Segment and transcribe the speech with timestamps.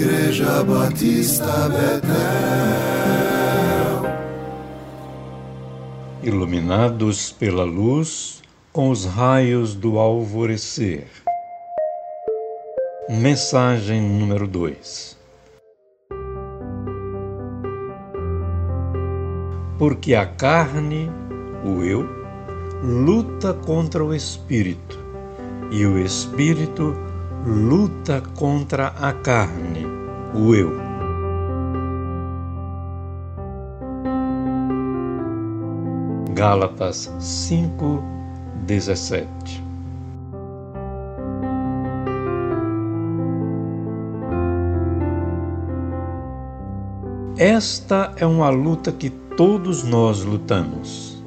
[0.00, 2.10] Igreja Batista Betel.
[6.22, 8.40] Iluminados pela luz
[8.72, 11.06] com os raios do alvorecer.
[13.10, 15.18] Mensagem número 2
[19.78, 21.10] Porque a carne,
[21.62, 22.08] o eu,
[22.82, 24.98] luta contra o espírito,
[25.70, 26.96] e o espírito
[27.44, 29.86] luta contra a carne,
[30.34, 30.70] o eu.
[36.34, 38.02] Gálatas 5,
[38.66, 39.70] 17
[47.40, 51.22] Esta é uma luta que todos nós lutamos.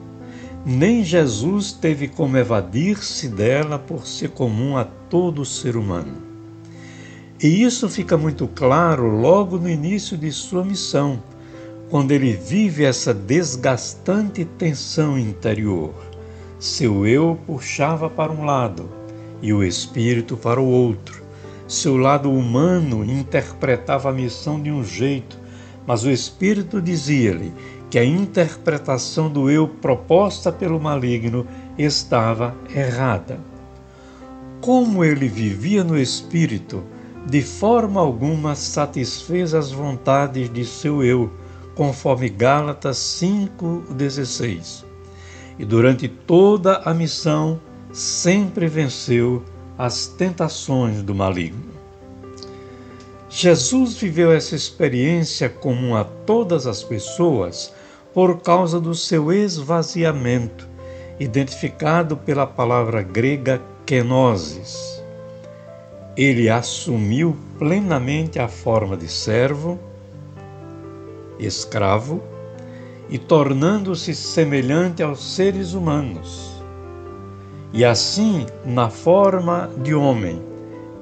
[0.63, 6.32] Nem Jesus teve como evadir-se dela por ser comum a todo ser humano.
[7.43, 11.21] E isso fica muito claro logo no início de sua missão,
[11.89, 15.93] quando ele vive essa desgastante tensão interior.
[16.57, 18.89] Seu eu puxava para um lado
[19.41, 21.21] e o espírito para o outro.
[21.67, 25.43] Seu lado humano interpretava a missão de um jeito
[25.85, 27.53] mas o Espírito dizia-lhe
[27.89, 31.45] que a interpretação do eu proposta pelo maligno
[31.77, 33.39] estava errada.
[34.61, 36.83] Como ele vivia no Espírito,
[37.25, 41.31] de forma alguma satisfez as vontades de seu eu,
[41.75, 44.83] conforme Gálatas 5,16.
[45.57, 47.59] E durante toda a missão
[47.91, 49.43] sempre venceu
[49.77, 51.73] as tentações do maligno.
[53.29, 57.73] Jesus viveu essa experiência comum a todas as pessoas
[58.13, 60.69] por causa do seu esvaziamento,
[61.19, 64.92] identificado pela palavra grega kenosis.
[66.15, 69.79] Ele assumiu plenamente a forma de servo,
[71.39, 72.21] escravo
[73.09, 76.51] e tornando-se semelhante aos seres humanos.
[77.73, 80.39] E assim, na forma de homem,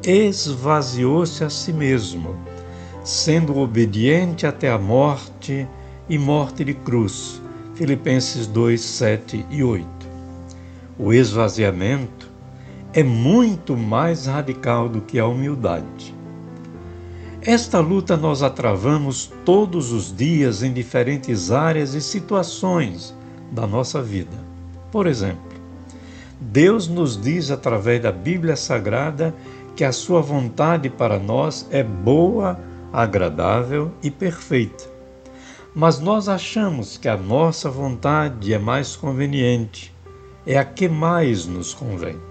[0.02, 2.38] esvaziou-se a si mesmo,
[3.04, 5.68] sendo obediente até a morte
[6.08, 7.42] e morte de cruz.
[7.76, 9.86] Filipenses 2, 7 e 8.
[10.98, 12.31] O esvaziamento
[12.94, 16.14] é muito mais radical do que a humildade.
[17.42, 23.16] Esta luta nós a travamos todos os dias em diferentes áreas e situações
[23.50, 24.38] da nossa vida.
[24.92, 25.52] Por exemplo,
[26.40, 29.34] Deus nos diz através da Bíblia Sagrada
[29.76, 32.60] que a sua vontade para nós é boa,
[32.92, 34.84] agradável e perfeita.
[35.74, 39.96] Mas nós achamos que a nossa vontade é mais conveniente,
[40.46, 42.31] é a que mais nos convém.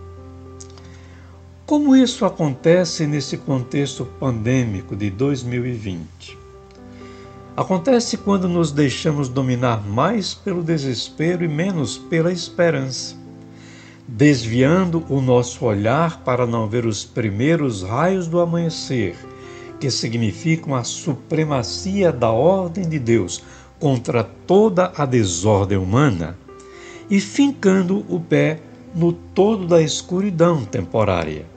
[1.71, 6.37] Como isso acontece nesse contexto pandêmico de 2020?
[7.57, 13.17] Acontece quando nos deixamos dominar mais pelo desespero e menos pela esperança
[14.09, 19.15] desviando o nosso olhar para não ver os primeiros raios do amanhecer,
[19.79, 23.45] que significam a supremacia da ordem de Deus
[23.79, 26.37] contra toda a desordem humana,
[27.09, 28.59] e fincando o pé
[28.93, 31.50] no todo da escuridão temporária.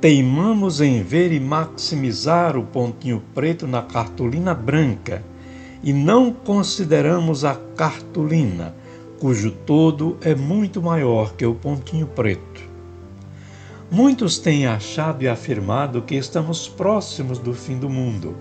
[0.00, 5.24] Teimamos em ver e maximizar o pontinho preto na cartolina branca
[5.82, 8.76] e não consideramos a cartolina
[9.18, 12.62] cujo todo é muito maior que o pontinho preto.
[13.90, 18.36] Muitos têm achado e afirmado que estamos próximos do fim do mundo.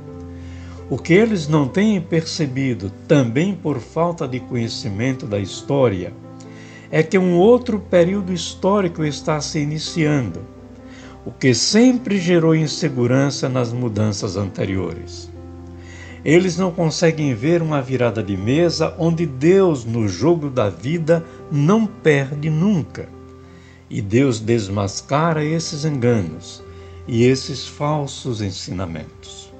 [0.91, 6.13] O que eles não têm percebido, também por falta de conhecimento da história,
[6.91, 10.56] é que um outro período histórico está se iniciando,
[11.27, 15.29] o que sempre gerou insegurança nas mudanças anteriores.
[16.23, 21.85] Eles não conseguem ver uma virada de mesa onde Deus, no jogo da vida, não
[21.85, 23.09] perde nunca.
[23.89, 26.63] E Deus desmascara esses enganos
[27.05, 29.51] e esses falsos ensinamentos.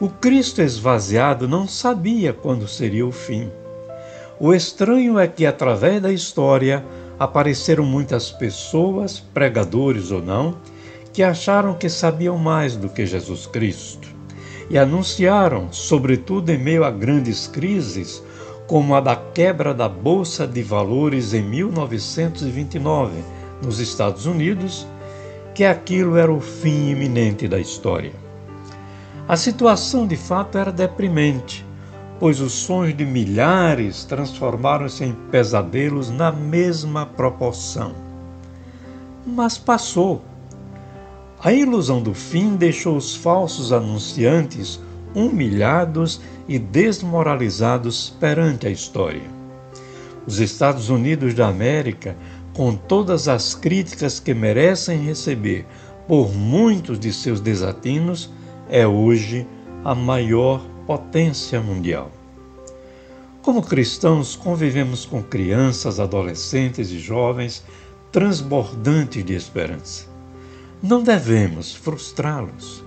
[0.00, 3.48] O Cristo esvaziado não sabia quando seria o fim.
[4.40, 6.84] O estranho é que, através da história,
[7.18, 10.56] apareceram muitas pessoas, pregadores ou não,
[11.12, 14.18] que acharam que sabiam mais do que Jesus Cristo
[14.70, 18.22] e anunciaram, sobretudo em meio a grandes crises,
[18.66, 23.12] como a da quebra da Bolsa de Valores em 1929
[23.62, 24.86] nos Estados Unidos,
[25.54, 28.12] que aquilo era o fim iminente da história.
[29.26, 31.64] A situação de fato era deprimente,
[32.20, 37.94] pois os sonhos de milhares transformaram-se em pesadelos na mesma proporção.
[39.26, 40.22] Mas passou
[41.40, 44.80] A ilusão do fim deixou os falsos anunciantes
[45.14, 49.22] humilhados e desmoralizados perante a história.
[50.26, 52.16] Os Estados Unidos da América,
[52.54, 55.64] com todas as críticas que merecem receber
[56.08, 58.30] por muitos de seus desatinos,
[58.68, 59.46] é hoje
[59.84, 62.10] a maior potência mundial.
[63.42, 67.62] Como cristãos, convivemos com crianças, adolescentes e jovens
[68.10, 70.06] transbordantes de esperança.
[70.82, 72.82] Não devemos frustrá-los.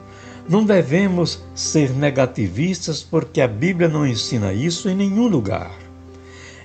[0.50, 5.78] Não devemos ser negativistas porque a Bíblia não ensina isso em nenhum lugar.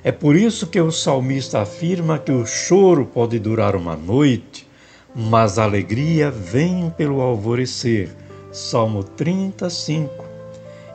[0.02, 4.66] É por isso que o salmista afirma que o choro pode durar uma noite,
[5.14, 8.08] mas a alegria vem pelo alvorecer.
[8.50, 10.25] Salmo 35.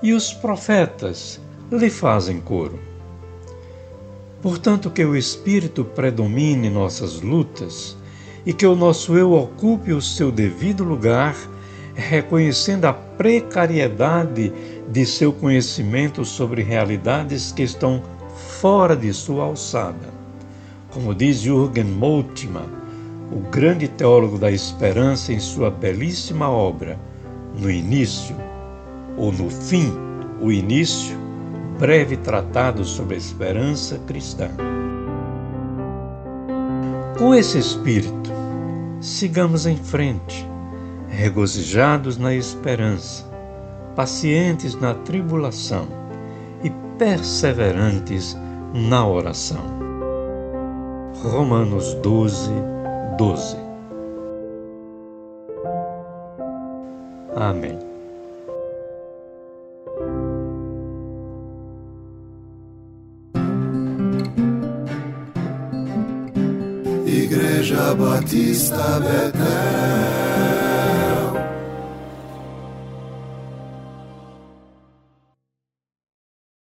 [0.04, 1.40] E os profetas
[1.72, 2.80] lhe fazem coro.
[4.42, 7.96] Portanto, que o Espírito predomine nossas lutas
[8.44, 11.36] e que o nosso eu ocupe o seu devido lugar,
[11.94, 14.52] reconhecendo a precariedade
[14.90, 18.02] de seu conhecimento sobre realidades que estão
[18.60, 20.10] fora de sua alçada.
[20.90, 22.70] Como diz Jürgen Moltmann,
[23.32, 27.00] o grande teólogo da esperança, em sua belíssima obra,
[27.56, 28.36] No Início
[29.18, 29.92] ou No Fim,
[30.40, 31.18] o Início,
[31.80, 34.50] breve tratado sobre a esperança cristã.
[37.18, 38.32] Com esse espírito,
[39.00, 40.48] sigamos em frente,
[41.08, 43.26] regozijados na esperança,
[43.96, 45.88] pacientes na tribulação
[46.64, 48.38] e perseverantes
[48.74, 49.64] na oração.
[51.24, 52.52] Romanos 12,
[53.18, 53.58] 12.
[57.36, 57.91] Amém.
[67.24, 70.11] Igreja Batista Betel.